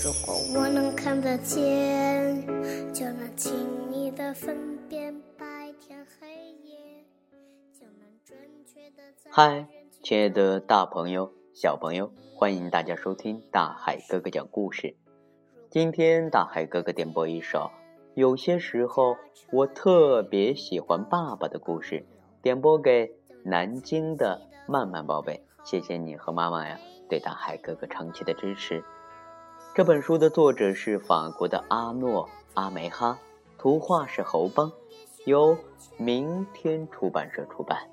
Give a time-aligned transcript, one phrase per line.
[0.00, 2.46] 如果我能看得见，
[2.94, 6.28] 就能轻易的分辨白天黑
[6.62, 7.04] 夜，
[7.72, 9.28] 就能准确的在。
[9.32, 9.66] 嗨，
[10.04, 14.94] 亲爱的大朋友、小朋友，欢迎大家收听大海哥哥讲故事。
[15.68, 17.58] 今天大海哥哥点播一首
[18.14, 19.16] 《有些时候
[19.50, 22.06] 我特别喜欢爸爸》的故事，
[22.40, 23.12] 点播给
[23.42, 25.44] 南京的曼曼宝贝。
[25.64, 26.78] 谢谢你和妈妈呀
[27.10, 28.84] 对大海哥哥长期的支持。
[29.74, 33.18] 这本书的作者是法国的阿诺·阿梅哈，
[33.58, 34.72] 图画是侯邦，
[35.24, 35.56] 由
[35.96, 37.88] 明天出版社出版。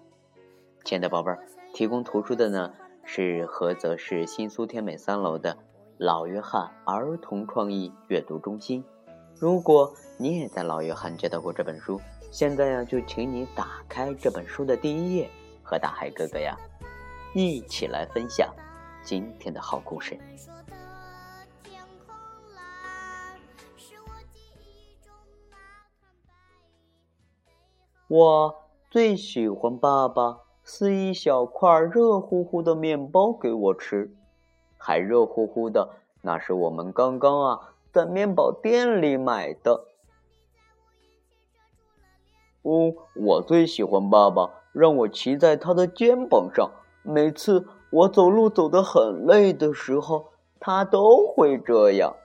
[0.84, 1.40] 亲爱的宝贝儿，
[1.74, 5.58] 提供图书的呢是菏泽市新苏天美三楼的
[5.98, 8.84] 老约翰儿童创意阅读中心。
[9.36, 15.30] 如果你也在老约翰接到过这本书，现在呀就请你打开这本书的第一页，
[15.62, 16.58] 和大海哥哥呀
[17.34, 18.52] 一起来分享
[19.04, 20.18] 今天的好故事。
[28.08, 28.56] 我
[28.92, 34.16] 最喜欢爸爸撕一小块热乎乎的面包给我吃，
[34.78, 35.90] 还热乎乎的，
[36.22, 39.86] 那是我们刚刚啊在面包店里买的。
[42.62, 46.70] 哦，我最喜欢爸爸让我骑在他的肩膀上，
[47.02, 50.28] 每次我走路走得很累的时候，
[50.60, 52.16] 他都会这样。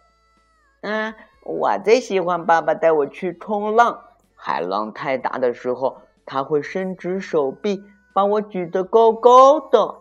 [0.82, 4.04] 嗯，我最喜欢爸爸带我去冲浪。
[4.42, 9.96] 海浪太大的时候，他会伸直手臂把我举得高高的。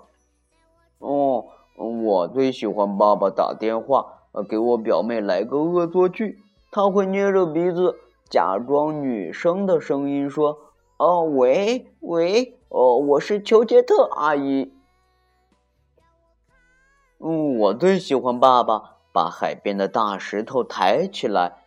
[1.00, 10.58] 哦，我最喜欢爸爸打电话给我表妹来个恶作剧，他会捏着鼻子假装女生的声音说
[10.98, 14.72] ：“哦，喂喂，哦，我是裘杰特阿姨。”
[17.20, 21.58] 嗯，我最喜欢爸爸把海边的大石头抬起来。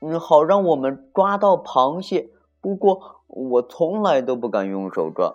[0.00, 2.30] 嗯，好让我们抓到螃蟹。
[2.60, 5.34] 不过我从来都不敢用手抓。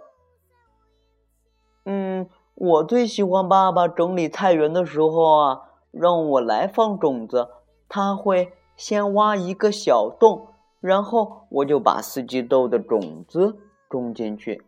[1.86, 5.62] 嗯，我最喜欢爸爸整理菜园的时候啊，
[5.92, 7.50] 让我来放种子。
[7.88, 10.48] 他会先挖一个小洞，
[10.80, 13.58] 然后我就把四季豆的种子
[13.90, 14.64] 种进去。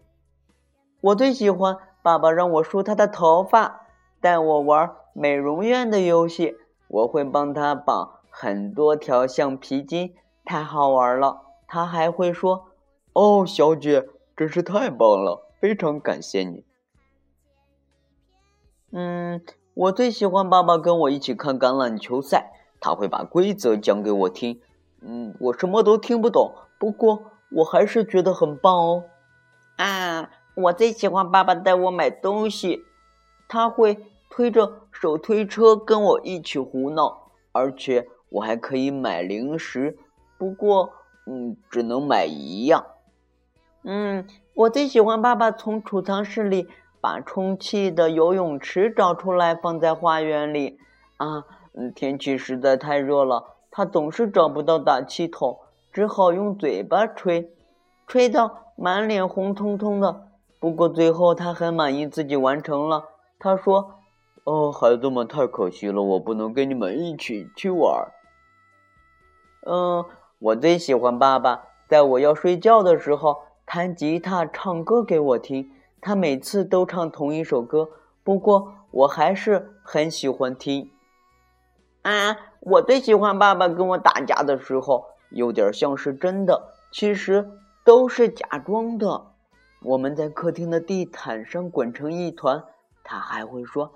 [1.01, 3.87] 我最喜欢爸爸让我梳他的头发，
[4.21, 6.55] 带我玩美容院的游戏。
[6.87, 8.16] 我会帮他绑。
[8.39, 10.13] 很多条橡皮筋，
[10.45, 11.41] 太好玩了。
[11.65, 12.67] 他还会说
[13.13, 16.63] ：“哦，小姐，真是太棒了，非常感谢你。”
[18.93, 19.41] 嗯，
[19.73, 24.61] 我最喜欢爸爸跟我一起看橄榄球赛，他会把规则讲给我听。
[25.01, 29.03] 嗯，我什么都听不懂，不过我还是觉得很棒哦。
[29.77, 32.83] 啊，我最喜欢爸爸带我买东西，
[33.49, 38.07] 他会推着手推车跟我一起胡闹，而且。
[38.29, 39.97] 我还可以买零食，
[40.37, 40.91] 不过，
[41.25, 42.85] 嗯，只能买一样。
[43.83, 46.67] 嗯，我最喜欢爸爸从储藏室里
[46.99, 50.77] 把充气的游泳池找出来放在花园里。
[51.17, 51.45] 啊，
[51.95, 55.57] 天气实在太热了，他总是找不到打气筒，
[55.93, 57.49] 只好用嘴巴吹，
[58.05, 60.27] 吹到满脸红彤彤的。
[60.59, 63.05] 不过最后他很满意自己完成了。
[63.39, 64.01] 他说
[64.43, 68.07] ：“哦，孩子们，太可惜了，我不能跟你们一起去玩。”
[69.69, 70.05] 嗯，
[70.39, 75.69] 我最喜欢爸爸在我要睡觉的时候弹吉他、唱歌给我听。
[75.99, 77.89] 他每次都唱同一首歌，
[78.23, 80.89] 不过我还是很喜欢听。
[82.03, 87.49] 啊，我最喜欢爸爸跟我打架的时候，有点像是真的，其实
[87.83, 89.33] 都是假装的。
[89.83, 92.63] 我们在客厅的地毯上滚成一团，
[93.03, 93.91] 他还会说：“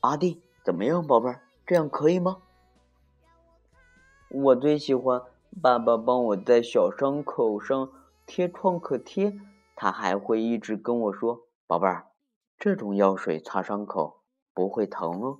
[0.00, 1.40] 阿弟，怎么样，宝贝儿？
[1.66, 2.36] 这样可以吗？”
[4.28, 5.22] 我最喜欢
[5.62, 7.90] 爸爸帮我在小伤口上
[8.26, 9.38] 贴创可贴，
[9.76, 12.08] 他还会一直跟我说：“宝贝儿，
[12.58, 14.22] 这种药水擦伤口
[14.52, 15.38] 不会疼哦。”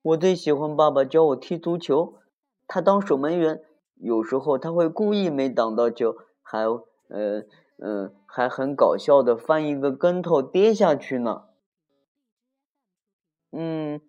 [0.00, 2.14] 我最喜欢爸爸教我踢足球，
[2.68, 3.64] 他当守门员，
[3.96, 6.60] 有时候他会故意没挡到球，还
[7.08, 7.44] 呃
[7.78, 11.48] 嗯还很搞笑的翻一个跟头跌下去呢。
[13.50, 14.00] 嗯，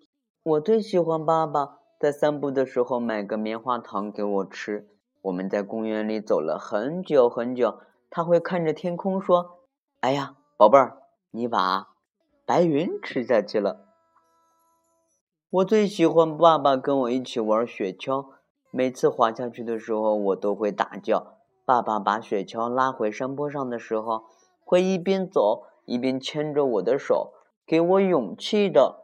[0.44, 1.79] 我最喜欢爸爸。
[2.00, 4.88] 在散步的时候，买个棉花糖给我吃。
[5.24, 9.60] 我们在公园里走了很久很久，他会看着天空说
[10.00, 11.02] ：“哎呀，宝贝儿，
[11.32, 11.90] 你把
[12.46, 13.86] 白云吃下去了。”
[15.52, 18.28] 我最喜欢爸爸跟我一起玩雪橇，
[18.72, 21.40] 每次滑下去的时候，我都会大叫。
[21.66, 24.24] 爸爸把雪橇拉回山坡上的时候，
[24.64, 27.34] 会一边走一边牵着我的手，
[27.68, 29.04] 给我勇气的。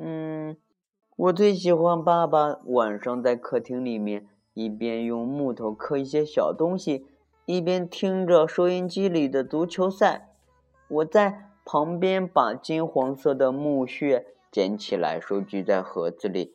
[0.00, 0.56] 嗯。
[1.16, 7.06] 我最喜欢爸爸晚上在客厅里面一边用木头刻一些小东西，
[7.46, 10.28] 一边听着收音机里的足球赛。
[10.88, 16.54] 我在旁边把金黄色的木屑捡起来收集在盒子里。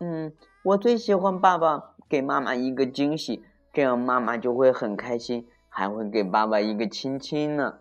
[0.00, 0.32] 嗯，
[0.64, 7.78] 我最喜欢爸爸给妈妈一个惊喜，这样妈妈就会很开心，还会给爸爸一个亲亲呢。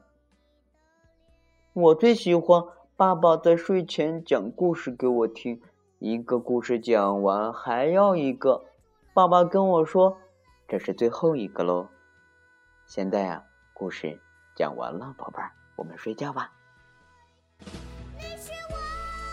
[1.73, 2.63] 我最喜欢。
[2.97, 5.61] 爸爸在睡前讲故事给我听，
[5.99, 8.65] 一个故事讲完还要一个。
[9.13, 10.17] 爸爸跟我说
[10.67, 11.89] ：“这是最后一个喽。”
[12.89, 13.43] 现在啊，
[13.75, 14.19] 故事
[14.55, 16.51] 讲完了，宝贝儿，我们睡觉吧。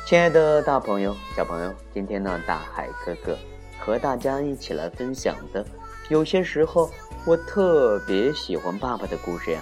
[0.06, 3.34] 亲爱的大朋友、小朋友，今天呢，大海哥哥
[3.80, 5.64] 和大家一起来分享的，
[6.10, 6.90] 有些时候
[7.26, 9.60] 我特别喜欢爸爸的故事呀。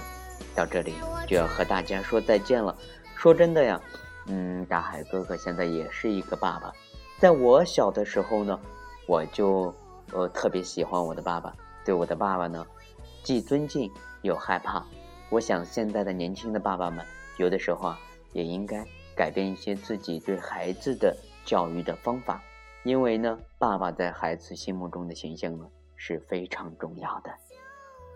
[0.53, 0.93] 到这里
[1.25, 2.77] 就要和大家说再见了。
[3.23, 3.81] 说真的呀，
[4.27, 6.73] 嗯，大海哥哥现在也是一个爸爸。
[7.19, 8.59] 在我小的时候呢，
[9.07, 9.73] 我就
[10.11, 11.55] 呃特别喜欢我的爸爸，
[11.85, 12.67] 对我的爸爸呢，
[13.23, 13.89] 既尊敬
[14.23, 14.85] 又害怕。
[15.29, 17.05] 我想现在的年轻的爸爸们，
[17.37, 17.99] 有的时候啊，
[18.33, 18.85] 也应该
[19.15, 21.15] 改变一些自己对孩子的
[21.45, 22.43] 教育的方法，
[22.83, 25.65] 因为呢，爸爸在孩子心目中的形象呢
[25.95, 27.31] 是非常重要的。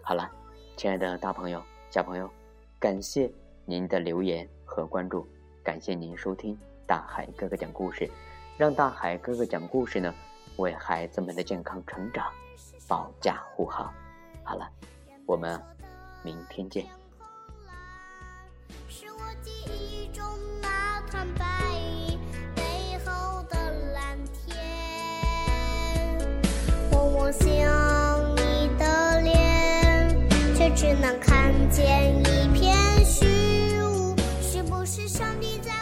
[0.03, 0.29] 好了，
[0.75, 2.29] 亲爱的大朋友、小朋友，
[2.77, 3.31] 感谢
[3.67, 4.47] 您的留言。
[4.69, 5.25] 和关注，
[5.63, 6.55] 感谢您收听
[6.85, 8.07] 大海哥哥讲故事，
[8.57, 10.13] 让大海哥哥讲故事呢，
[10.57, 12.31] 为孩子们的健康成长
[12.87, 13.91] 保驾护航。
[14.43, 14.69] 好了，
[15.25, 15.59] 我们
[16.21, 16.85] 明天见。
[18.87, 20.23] 是我记忆中
[20.61, 21.45] 那团白
[22.11, 22.19] 云
[22.53, 23.57] 背后的
[23.93, 24.53] 蓝天，
[26.91, 32.36] 我望向你的脸，却只能看见一。
[34.97, 35.76] 是上帝在